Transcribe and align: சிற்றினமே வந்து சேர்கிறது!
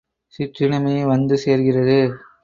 சிற்றினமே 0.33 1.05
வந்து 1.05 1.37
சேர்கிறது! 1.37 1.97